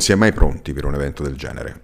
si 0.00 0.12
è 0.12 0.14
mai 0.16 0.32
pronti 0.32 0.72
per 0.72 0.84
un 0.84 0.94
evento 0.94 1.22
del 1.22 1.36
genere. 1.36 1.82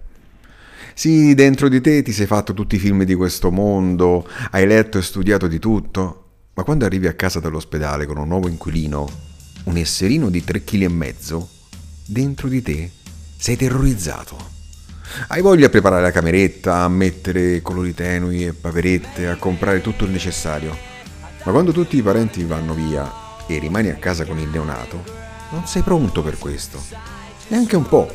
Sì, 0.93 1.33
dentro 1.33 1.69
di 1.69 1.81
te 1.81 2.03
ti 2.03 2.11
sei 2.11 2.25
fatto 2.25 2.53
tutti 2.53 2.75
i 2.75 2.79
film 2.79 3.03
di 3.03 3.15
questo 3.15 3.49
mondo, 3.49 4.27
hai 4.51 4.67
letto 4.67 4.97
e 4.97 5.01
studiato 5.01 5.47
di 5.47 5.57
tutto, 5.57 6.25
ma 6.53 6.63
quando 6.63 6.85
arrivi 6.85 7.07
a 7.07 7.13
casa 7.13 7.39
dall'ospedale 7.39 8.05
con 8.05 8.17
un 8.17 8.27
nuovo 8.27 8.47
inquilino, 8.47 9.09
un 9.63 9.77
esserino 9.77 10.29
di 10.29 10.43
3,5 10.45 10.63
kg, 10.63 11.45
dentro 12.05 12.47
di 12.47 12.61
te 12.61 12.91
sei 13.37 13.55
terrorizzato. 13.55 14.51
Hai 15.27 15.41
voglia 15.41 15.65
di 15.65 15.71
preparare 15.71 16.01
la 16.01 16.11
cameretta, 16.11 16.79
a 16.79 16.89
mettere 16.89 17.61
colori 17.61 17.93
tenui 17.93 18.45
e 18.45 18.53
paperette, 18.53 19.27
a 19.27 19.37
comprare 19.37 19.81
tutto 19.81 20.05
il 20.05 20.11
necessario. 20.11 20.77
Ma 21.43 21.51
quando 21.51 21.71
tutti 21.71 21.97
i 21.97 22.01
parenti 22.01 22.43
vanno 22.43 22.73
via 22.73 23.11
e 23.47 23.59
rimani 23.59 23.89
a 23.89 23.95
casa 23.95 24.25
con 24.25 24.37
il 24.39 24.49
neonato, 24.49 25.03
non 25.51 25.65
sei 25.65 25.81
pronto 25.81 26.21
per 26.21 26.37
questo. 26.37 27.22
Neanche 27.53 27.75
un 27.75 27.87
po'. 27.87 28.11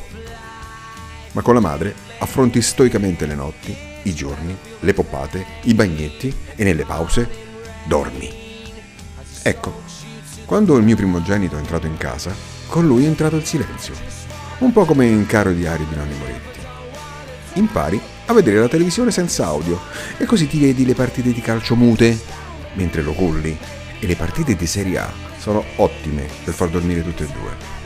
Ma 1.30 1.42
con 1.42 1.54
la 1.54 1.60
madre 1.60 1.94
affronti 2.18 2.60
stoicamente 2.60 3.24
le 3.24 3.36
notti, 3.36 3.72
i 4.02 4.12
giorni, 4.12 4.56
le 4.80 4.92
poppate, 4.92 5.46
i 5.62 5.74
bagnetti 5.74 6.34
e 6.56 6.64
nelle 6.64 6.84
pause 6.84 7.28
dormi. 7.86 8.28
Ecco, 9.40 9.82
quando 10.44 10.76
il 10.76 10.82
mio 10.82 10.96
primogenito 10.96 11.54
è 11.54 11.60
entrato 11.60 11.86
in 11.86 11.96
casa, 11.96 12.34
con 12.66 12.84
lui 12.84 13.04
è 13.04 13.06
entrato 13.06 13.36
il 13.36 13.44
silenzio. 13.44 13.94
Un 14.58 14.72
po' 14.72 14.84
come 14.84 15.06
in 15.06 15.24
caro 15.26 15.52
diario 15.52 15.86
di 15.88 15.94
Nanni 15.94 16.18
Moretti 16.18 16.58
impari 17.54 18.00
a 18.26 18.32
vedere 18.32 18.58
la 18.58 18.68
televisione 18.68 19.12
senza 19.12 19.46
audio 19.46 19.80
e 20.16 20.24
così 20.24 20.48
ti 20.48 20.58
vedi 20.58 20.84
le 20.84 20.94
partite 20.94 21.32
di 21.32 21.40
calcio 21.40 21.76
mute 21.76 22.18
mentre 22.72 23.02
lo 23.02 23.12
colli 23.12 23.56
e 24.00 24.06
le 24.06 24.16
partite 24.16 24.56
di 24.56 24.66
Serie 24.66 24.98
A 24.98 25.12
sono 25.38 25.62
ottime 25.76 26.26
per 26.42 26.54
far 26.54 26.70
dormire 26.70 27.04
tutte 27.04 27.22
e 27.22 27.26
due. 27.26 27.77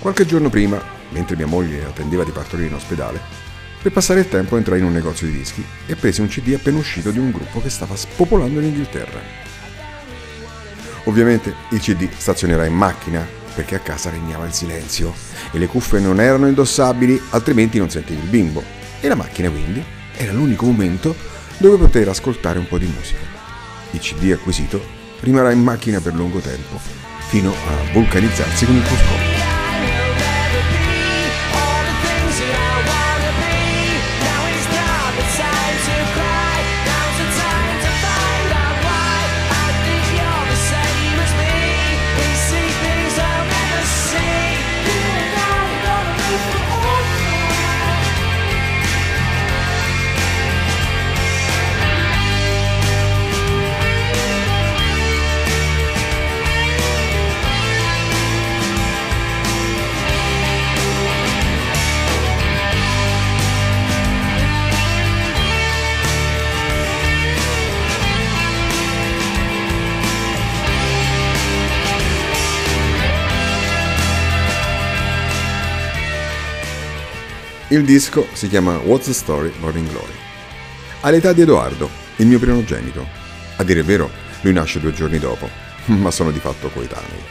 Qualche 0.00 0.26
giorno 0.26 0.48
prima, 0.48 0.80
mentre 1.10 1.36
mia 1.36 1.46
moglie 1.46 1.84
attendeva 1.84 2.22
di 2.22 2.30
partorire 2.30 2.68
in 2.68 2.74
ospedale, 2.74 3.20
per 3.82 3.92
passare 3.92 4.20
il 4.20 4.28
tempo 4.28 4.56
entrai 4.56 4.78
in 4.78 4.84
un 4.84 4.92
negozio 4.92 5.26
di 5.26 5.36
dischi 5.36 5.64
e 5.86 5.96
presi 5.96 6.20
un 6.20 6.28
CD 6.28 6.52
appena 6.54 6.78
uscito 6.78 7.10
di 7.10 7.18
un 7.18 7.30
gruppo 7.30 7.60
che 7.60 7.70
stava 7.70 7.96
spopolando 7.96 8.60
in 8.60 8.66
Inghilterra. 8.66 9.20
Ovviamente 11.04 11.54
il 11.70 11.80
CD 11.80 12.08
stazionerà 12.16 12.64
in 12.64 12.74
macchina 12.74 13.26
perché 13.54 13.74
a 13.74 13.80
casa 13.80 14.10
regnava 14.10 14.46
il 14.46 14.52
silenzio 14.52 15.12
e 15.50 15.58
le 15.58 15.66
cuffie 15.66 15.98
non 15.98 16.20
erano 16.20 16.46
indossabili, 16.46 17.20
altrimenti 17.30 17.78
non 17.78 17.90
sentivi 17.90 18.22
il 18.22 18.28
bimbo. 18.28 18.62
E 19.00 19.08
la 19.08 19.16
macchina 19.16 19.50
quindi 19.50 19.82
era 20.16 20.32
l'unico 20.32 20.66
momento 20.66 21.14
dove 21.56 21.76
poter 21.76 22.08
ascoltare 22.08 22.58
un 22.58 22.68
po' 22.68 22.78
di 22.78 22.86
musica. 22.86 23.26
Il 23.92 24.00
CD 24.00 24.30
acquisito 24.32 24.80
rimarrà 25.20 25.50
in 25.50 25.62
macchina 25.62 26.00
per 26.00 26.14
lungo 26.14 26.38
tempo, 26.38 26.78
fino 27.28 27.50
a 27.50 27.92
vulcanizzarsi 27.92 28.64
con 28.64 28.76
il 28.76 28.82
cruscotto. 28.82 29.27
Il 77.70 77.84
disco 77.84 78.26
si 78.32 78.48
chiama 78.48 78.78
What's 78.78 79.08
the 79.08 79.12
Story 79.12 79.52
Morning 79.60 79.86
Glory. 79.90 80.14
All'età 81.02 81.34
di 81.34 81.42
Edoardo, 81.42 81.90
il 82.16 82.26
mio 82.26 82.38
primogenito. 82.38 83.06
A 83.56 83.62
dire 83.62 83.80
il 83.80 83.84
vero, 83.84 84.10
lui 84.40 84.54
nasce 84.54 84.80
due 84.80 84.94
giorni 84.94 85.18
dopo, 85.18 85.46
ma 85.92 86.10
sono 86.10 86.30
di 86.30 86.38
fatto 86.38 86.70
coetanei. 86.70 87.22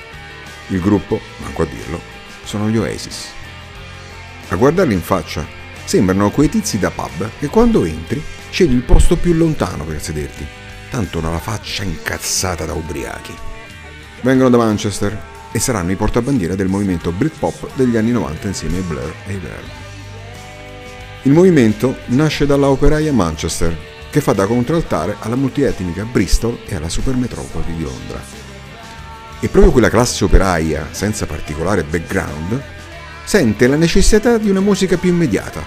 Il 0.67 0.79
gruppo, 0.79 1.19
manco 1.37 1.63
a 1.63 1.65
dirlo, 1.65 1.99
sono 2.43 2.69
gli 2.69 2.77
Oasis. 2.77 3.29
A 4.49 4.55
guardarli 4.55 4.93
in 4.93 5.01
faccia, 5.01 5.43
sembrano 5.85 6.29
quei 6.29 6.49
tizi 6.49 6.77
da 6.77 6.91
pub 6.91 7.31
che 7.39 7.47
quando 7.47 7.83
entri 7.83 8.21
scegli 8.51 8.73
il 8.73 8.83
posto 8.83 9.17
più 9.17 9.33
lontano 9.33 9.85
per 9.85 9.99
sederti, 9.99 10.45
tanto 10.91 11.17
hanno 11.17 11.31
la 11.31 11.39
faccia 11.39 11.81
incazzata 11.81 12.63
da 12.63 12.73
ubriachi. 12.73 13.33
Vengono 14.21 14.51
da 14.51 14.57
Manchester 14.57 15.19
e 15.51 15.57
saranno 15.57 15.93
i 15.93 15.95
portabandiera 15.95 16.53
del 16.53 16.67
movimento 16.67 17.11
Britpop 17.11 17.71
degli 17.73 17.97
anni 17.97 18.11
90 18.11 18.47
insieme 18.47 18.77
ai 18.77 18.83
Blur 18.83 19.15
e 19.25 19.31
ai 19.31 19.39
Verb. 19.39 19.86
Il 21.23 21.31
movimento 21.31 21.97
nasce 22.07 22.45
dalla 22.45 22.69
operaia 22.69 23.11
Manchester, 23.11 23.75
che 24.09 24.21
fa 24.21 24.33
da 24.33 24.45
contraltare 24.45 25.17
alla 25.19 25.35
multietnica 25.35 26.03
Bristol 26.03 26.59
e 26.65 26.75
alla 26.75 26.89
supermetropoli 26.89 27.75
di 27.75 27.83
Londra. 27.83 28.21
E 29.39 29.47
proprio 29.49 29.71
quella 29.71 29.89
classe 29.89 30.23
operaia, 30.23 30.87
senza 30.91 31.25
particolare 31.25 31.83
background, 31.83 32.61
sente 33.25 33.67
la 33.67 33.75
necessità 33.75 34.37
di 34.37 34.49
una 34.49 34.61
musica 34.61 34.97
più 34.97 35.09
immediata, 35.09 35.61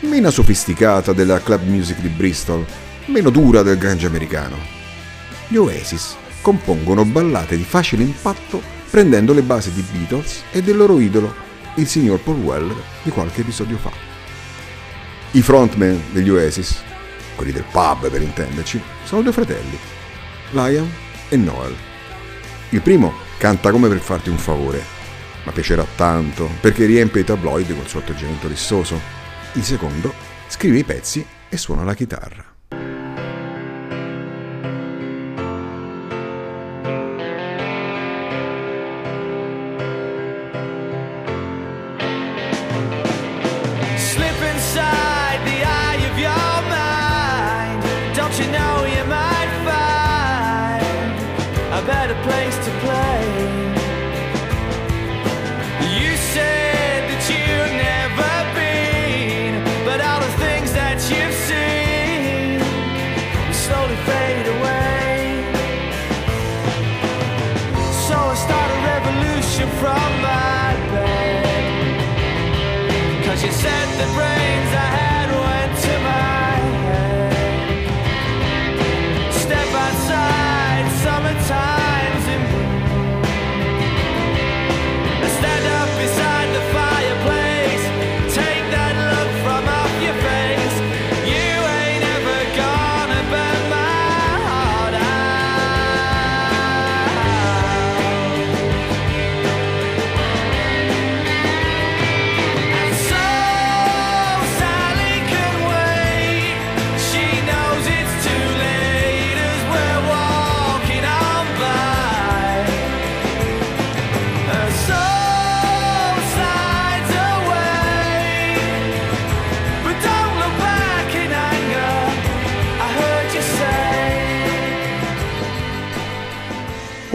meno 0.00 0.30
sofisticata 0.30 1.12
della 1.12 1.40
club 1.40 1.62
music 1.66 1.98
di 2.00 2.08
Bristol, 2.08 2.66
meno 3.06 3.30
dura 3.30 3.62
del 3.62 3.78
grunge 3.78 4.06
americano. 4.06 4.56
Gli 5.48 5.56
Oasis 5.56 6.16
compongono 6.40 7.04
ballate 7.04 7.56
di 7.56 7.64
facile 7.64 8.02
impatto 8.02 8.74
prendendo 8.90 9.32
le 9.32 9.42
basi 9.42 9.72
di 9.72 9.84
Beatles 9.92 10.42
e 10.52 10.62
del 10.62 10.76
loro 10.76 10.98
idolo, 10.98 11.34
il 11.74 11.86
signor 11.86 12.18
Paul 12.20 12.38
Weller, 12.38 12.76
di 13.02 13.10
qualche 13.10 13.42
episodio 13.42 13.76
fa. 13.76 14.15
I 15.32 15.42
frontman 15.42 16.00
degli 16.12 16.30
Oasis, 16.30 16.82
quelli 17.34 17.52
del 17.52 17.64
pub 17.70 18.08
per 18.10 18.22
intenderci, 18.22 18.80
sono 19.04 19.22
due 19.22 19.32
fratelli, 19.32 19.78
Liam 20.52 20.90
e 21.28 21.36
Noel. 21.36 21.74
Il 22.70 22.80
primo 22.80 23.12
canta 23.38 23.70
come 23.70 23.88
per 23.88 23.98
farti 23.98 24.30
un 24.30 24.38
favore, 24.38 24.82
ma 25.44 25.52
piacerà 25.52 25.86
tanto 25.94 26.48
perché 26.60 26.86
riempie 26.86 27.20
i 27.20 27.24
tabloid 27.24 27.74
col 27.74 27.86
suo 27.86 28.00
atteggiamento 28.00 28.48
rissoso. 28.48 28.98
Il 29.52 29.62
secondo 29.62 30.12
scrive 30.48 30.78
i 30.78 30.84
pezzi 30.84 31.24
e 31.48 31.56
suona 31.56 31.84
la 31.84 31.94
chitarra. 31.94 32.55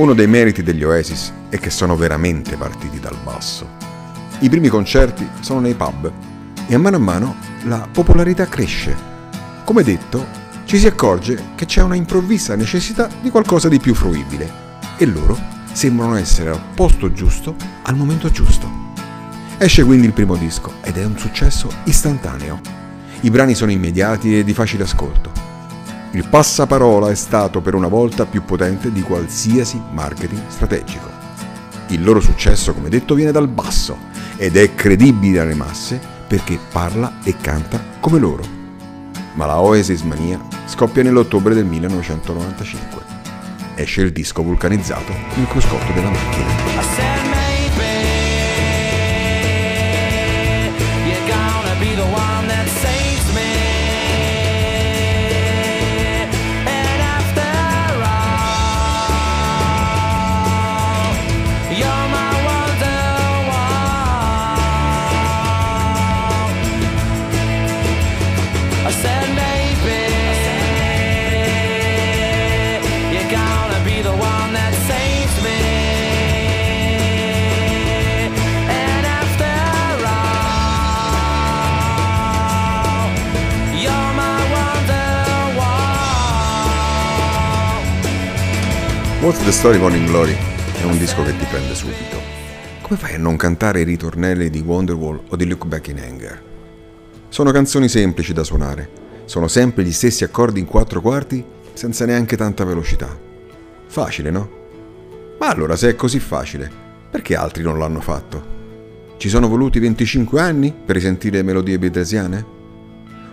Uno 0.01 0.15
dei 0.15 0.25
meriti 0.25 0.63
degli 0.63 0.83
Oasis 0.83 1.31
è 1.49 1.59
che 1.59 1.69
sono 1.69 1.95
veramente 1.95 2.57
partiti 2.57 2.99
dal 2.99 3.15
basso. 3.23 3.67
I 4.39 4.49
primi 4.49 4.67
concerti 4.67 5.29
sono 5.41 5.59
nei 5.59 5.75
pub 5.75 6.11
e 6.65 6.73
a 6.73 6.79
mano 6.79 6.95
a 6.95 6.99
mano 6.99 7.35
la 7.65 7.87
popolarità 7.91 8.47
cresce. 8.47 8.97
Come 9.63 9.83
detto, 9.83 10.25
ci 10.65 10.79
si 10.79 10.87
accorge 10.87 11.49
che 11.53 11.67
c'è 11.67 11.83
una 11.83 11.93
improvvisa 11.93 12.55
necessità 12.55 13.09
di 13.21 13.29
qualcosa 13.29 13.69
di 13.69 13.79
più 13.79 13.93
fruibile 13.93 14.51
e 14.97 15.05
loro 15.05 15.37
sembrano 15.71 16.15
essere 16.15 16.49
al 16.49 16.61
posto 16.73 17.13
giusto 17.13 17.55
al 17.83 17.95
momento 17.95 18.31
giusto. 18.31 18.67
Esce 19.59 19.83
quindi 19.83 20.07
il 20.07 20.13
primo 20.13 20.35
disco 20.35 20.73
ed 20.81 20.97
è 20.97 21.05
un 21.05 21.19
successo 21.19 21.69
istantaneo. 21.83 22.59
I 23.19 23.29
brani 23.29 23.53
sono 23.53 23.69
immediati 23.69 24.39
e 24.39 24.43
di 24.43 24.55
facile 24.55 24.81
ascolto. 24.81 25.40
Il 26.13 26.27
passaparola 26.27 27.09
è 27.09 27.15
stato 27.15 27.61
per 27.61 27.73
una 27.73 27.87
volta 27.87 28.25
più 28.25 28.43
potente 28.43 28.91
di 28.91 29.01
qualsiasi 29.01 29.81
marketing 29.91 30.41
strategico. 30.49 31.09
Il 31.87 32.03
loro 32.03 32.19
successo, 32.19 32.73
come 32.73 32.89
detto, 32.89 33.15
viene 33.15 33.31
dal 33.31 33.47
basso 33.47 33.97
ed 34.35 34.57
è 34.57 34.75
credibile 34.75 35.39
alle 35.39 35.55
masse 35.55 36.01
perché 36.27 36.59
parla 36.71 37.19
e 37.23 37.37
canta 37.37 37.81
come 38.01 38.19
loro. 38.19 38.43
Ma 39.35 39.45
la 39.45 39.61
Oasis 39.61 40.01
Mania 40.01 40.39
scoppia 40.65 41.01
nell'ottobre 41.01 41.53
del 41.53 41.65
1995. 41.65 43.01
Esce 43.75 44.01
il 44.01 44.11
disco 44.11 44.43
vulcanizzato 44.43 45.13
nel 45.35 45.47
cruscotto 45.47 45.93
della 45.93 46.09
macchina. 46.09 47.50
What's 89.21 89.43
the 89.43 89.51
Story 89.51 89.77
Morning 89.77 90.07
Glory 90.07 90.35
è 90.81 90.83
un 90.83 90.97
disco 90.97 91.21
che 91.21 91.37
ti 91.37 91.45
prende 91.45 91.75
subito. 91.75 92.17
Come 92.81 92.97
fai 92.97 93.13
a 93.13 93.17
non 93.19 93.35
cantare 93.35 93.81
i 93.81 93.83
ritornelli 93.83 94.49
di 94.49 94.61
Wonderwall 94.61 95.21
o 95.27 95.35
di 95.35 95.47
Look 95.47 95.65
Back 95.65 95.89
in 95.89 95.99
Anger? 95.99 96.43
Sono 97.29 97.51
canzoni 97.51 97.87
semplici 97.87 98.33
da 98.33 98.43
suonare, 98.43 98.89
sono 99.25 99.47
sempre 99.47 99.83
gli 99.83 99.91
stessi 99.91 100.23
accordi 100.23 100.59
in 100.59 100.65
quattro 100.65 101.01
quarti 101.01 101.45
senza 101.73 102.07
neanche 102.07 102.35
tanta 102.35 102.65
velocità. 102.65 103.15
Facile, 103.85 104.31
no? 104.31 104.49
Ma 105.37 105.49
allora 105.49 105.75
se 105.75 105.89
è 105.89 105.95
così 105.95 106.19
facile, 106.19 106.67
perché 107.11 107.35
altri 107.35 107.61
non 107.61 107.77
l'hanno 107.77 108.01
fatto? 108.01 108.43
Ci 109.17 109.29
sono 109.29 109.47
voluti 109.47 109.77
25 109.77 110.41
anni 110.41 110.73
per 110.73 110.95
risentire 110.95 111.43
melodie 111.43 111.77
beatlesiane? 111.77 112.45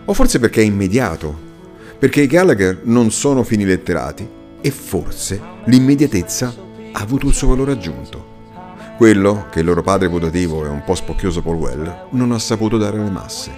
O 0.05 0.13
forse 0.13 0.39
perché 0.39 0.61
è 0.61 0.65
immediato? 0.65 1.35
Perché 1.99 2.21
i 2.21 2.27
Gallagher 2.27 2.81
non 2.83 3.11
sono 3.11 3.43
fini 3.43 3.65
letterati 3.65 4.37
e 4.61 4.71
forse 4.71 5.41
l'immediatezza 5.65 6.55
ha 6.93 7.01
avuto 7.01 7.27
il 7.27 7.35
suo 7.35 7.49
valore 7.49 7.73
aggiunto. 7.73 8.37
Quello 8.97 9.47
che 9.51 9.61
il 9.61 9.67
loro 9.67 9.83
padre 9.83 10.09
putativo 10.09 10.65
e 10.65 10.69
un 10.69 10.83
po' 10.85 10.95
spocchioso 10.95 11.43
Paul 11.43 11.57
Well 11.57 12.07
non 12.11 12.33
ha 12.33 12.39
saputo 12.39 12.77
dare 12.77 12.99
alle 12.99 13.11
masse. 13.11 13.53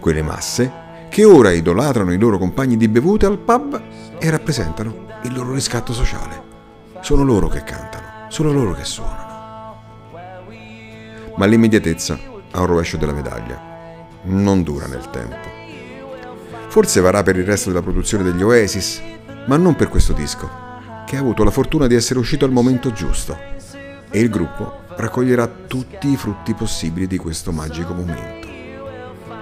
Quelle 0.00 0.22
masse 0.22 0.86
che 1.08 1.24
ora 1.24 1.52
idolatrano 1.52 2.12
i 2.12 2.18
loro 2.18 2.38
compagni 2.38 2.76
di 2.76 2.88
bevute 2.88 3.26
al 3.26 3.38
pub 3.38 3.80
e 4.18 4.30
rappresentano 4.30 5.06
il 5.22 5.32
loro 5.32 5.52
riscatto 5.52 5.92
sociale. 5.92 6.42
Sono 7.00 7.22
loro 7.22 7.48
che 7.48 7.62
cantano, 7.62 8.26
sono 8.28 8.52
loro 8.52 8.72
che 8.74 8.84
suonano. 8.84 9.26
Ma 11.36 11.46
l'immediatezza 11.46 12.18
ha 12.50 12.60
un 12.60 12.66
rovescio 12.66 12.96
della 12.96 13.12
medaglia. 13.12 14.06
Non 14.22 14.62
dura 14.62 14.86
nel 14.86 15.08
tempo. 15.10 15.46
Forse 16.68 17.00
varrà 17.00 17.22
per 17.22 17.36
il 17.36 17.44
resto 17.44 17.68
della 17.68 17.82
produzione 17.82 18.24
degli 18.24 18.42
Oasis, 18.42 19.00
ma 19.48 19.56
non 19.56 19.74
per 19.74 19.88
questo 19.88 20.12
disco, 20.12 20.48
che 21.06 21.16
ha 21.16 21.20
avuto 21.20 21.42
la 21.42 21.50
fortuna 21.50 21.86
di 21.86 21.94
essere 21.94 22.18
uscito 22.18 22.44
al 22.44 22.52
momento 22.52 22.92
giusto. 22.92 23.36
E 24.10 24.20
il 24.20 24.28
gruppo 24.28 24.84
raccoglierà 24.94 25.46
tutti 25.66 26.10
i 26.10 26.16
frutti 26.16 26.52
possibili 26.52 27.06
di 27.06 27.16
questo 27.16 27.50
magico 27.50 27.94
momento. 27.94 28.46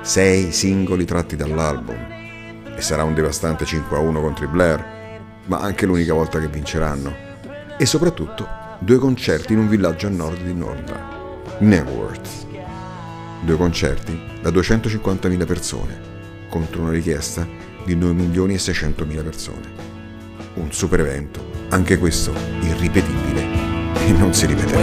Sei 0.03 0.53
singoli 0.53 1.05
tratti 1.05 1.35
dall'album, 1.35 1.97
e 2.77 2.81
sarà 2.81 3.03
un 3.03 3.15
devastante 3.15 3.65
5 3.65 3.97
a 3.97 4.01
1 4.01 4.21
contro 4.21 4.45
i 4.45 4.49
Blair, 4.49 4.85
ma 5.47 5.59
anche 5.59 5.87
l'unica 5.87 6.15
volta 6.15 6.39
che 6.39 6.47
vinceranno. 6.47 7.13
E 7.77 7.85
soprattutto 7.85 8.47
due 8.79 8.99
concerti 8.99 9.55
in 9.55 9.59
un 9.59 9.69
villaggio 9.69 10.07
a 10.07 10.11
nord 10.11 10.41
di 10.41 10.57
Londra, 10.57 11.43
Networth. 11.59 12.29
Due 13.43 13.57
concerti 13.57 14.21
da 14.41 14.51
250.000 14.51 15.47
persone, 15.47 16.01
contro 16.49 16.83
una 16.83 16.93
richiesta 16.93 17.45
di 17.85 17.99
2 17.99 18.13
milioni 18.13 18.55
e 18.55 18.59
600.000 18.59 19.25
persone 19.25 19.95
un 20.57 20.73
super 20.73 21.01
evento, 21.01 21.45
anche 21.71 21.99
questo 21.99 22.33
irripetibile 22.61 23.45
e 24.07 24.13
non 24.13 24.33
si 24.35 24.47
ripeterà. 24.47 24.81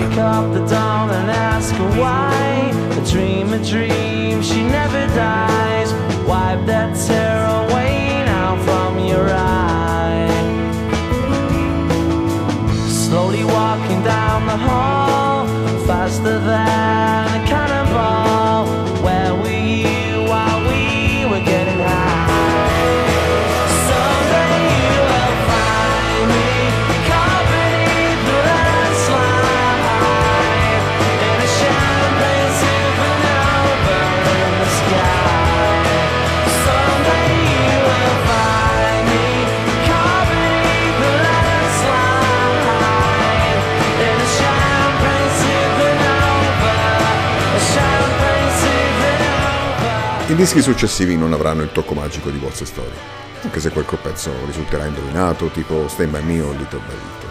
I 50.34 50.36
dischi 50.36 50.63
successivi 50.63 51.16
non 51.16 51.32
avranno 51.32 51.62
il 51.62 51.72
tocco 51.72 51.94
magico 51.94 52.32
di 52.32 52.40
What's 52.40 52.63
Story, 52.63 52.96
anche 53.44 53.60
se 53.60 53.70
quel 53.70 53.86
pezzo 54.02 54.32
risulterà 54.48 54.88
indovinato, 54.88 55.46
tipo 55.50 55.88
Stay 55.88 56.08
By 56.08 56.24
Me 56.24 56.42
o 56.42 56.52
Little 56.54 56.80
by 56.80 56.92
Little. 56.92 57.30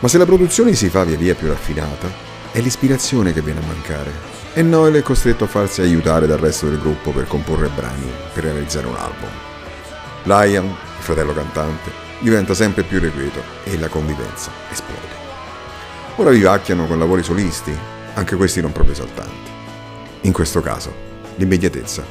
Ma 0.00 0.08
se 0.08 0.18
la 0.18 0.26
produzione 0.26 0.74
si 0.74 0.90
fa 0.90 1.04
via 1.04 1.16
via 1.16 1.34
più 1.34 1.48
raffinata, 1.48 2.06
è 2.52 2.60
l'ispirazione 2.60 3.32
che 3.32 3.40
viene 3.40 3.60
a 3.60 3.66
mancare, 3.66 4.12
e 4.52 4.60
Noel 4.60 4.96
è 4.96 5.02
costretto 5.02 5.44
a 5.44 5.46
farsi 5.46 5.80
aiutare 5.80 6.26
dal 6.26 6.36
resto 6.36 6.68
del 6.68 6.78
gruppo 6.78 7.12
per 7.12 7.26
comporre 7.26 7.70
brani 7.74 8.12
per 8.34 8.44
realizzare 8.44 8.86
un 8.86 8.96
album. 8.96 9.30
Liam, 10.24 10.66
il 10.66 11.02
fratello 11.02 11.32
cantante, 11.32 11.90
diventa 12.18 12.52
sempre 12.52 12.82
più 12.82 12.98
irrequieto 12.98 13.42
e 13.64 13.78
la 13.78 13.88
convivenza 13.88 14.50
esplode. 14.70 15.16
Ora 16.16 16.28
vivacchiano 16.28 16.86
con 16.86 16.98
lavori 16.98 17.22
solisti, 17.22 17.74
anche 18.12 18.36
questi 18.36 18.60
non 18.60 18.72
proprio 18.72 18.92
esaltanti. 18.92 19.50
In 20.22 20.32
questo 20.32 20.60
caso 20.60 21.07
l'immediatezza 21.38 22.04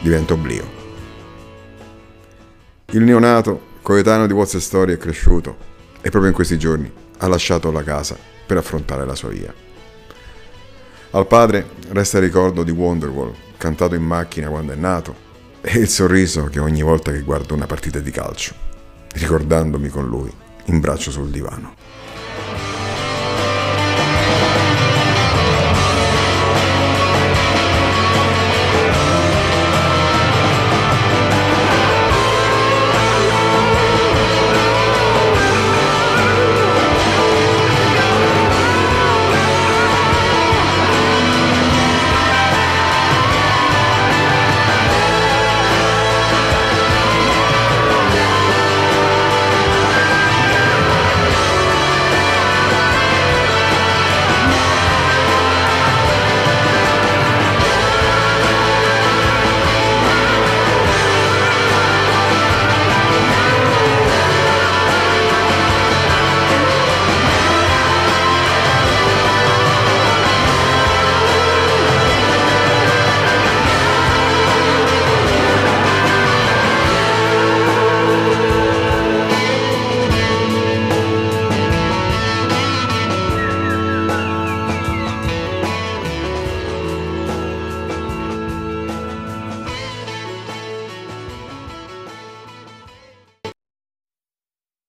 diventa 0.00 0.34
oblio. 0.34 0.82
Il 2.92 3.02
neonato, 3.02 3.72
coetaneo 3.82 4.26
di 4.26 4.32
What's 4.32 4.56
Story, 4.58 4.94
è 4.94 4.98
cresciuto 4.98 5.56
e 6.00 6.10
proprio 6.10 6.28
in 6.28 6.34
questi 6.34 6.58
giorni 6.58 6.92
ha 7.18 7.26
lasciato 7.26 7.72
la 7.72 7.82
casa 7.82 8.16
per 8.46 8.58
affrontare 8.58 9.06
la 9.06 9.14
sua 9.14 9.30
via. 9.30 9.52
Al 11.10 11.26
padre 11.26 11.70
resta 11.90 12.18
il 12.18 12.24
ricordo 12.24 12.62
di 12.62 12.72
Wonderwall, 12.72 13.32
cantato 13.56 13.94
in 13.94 14.02
macchina 14.02 14.48
quando 14.48 14.72
è 14.72 14.76
nato, 14.76 15.14
e 15.60 15.78
il 15.78 15.88
sorriso 15.88 16.44
che 16.44 16.58
ogni 16.58 16.82
volta 16.82 17.10
che 17.10 17.22
guardo 17.22 17.54
una 17.54 17.66
partita 17.66 18.00
di 18.00 18.10
calcio, 18.10 18.54
ricordandomi 19.14 19.88
con 19.88 20.06
lui 20.06 20.30
in 20.66 20.80
braccio 20.80 21.10
sul 21.10 21.30
divano. 21.30 21.74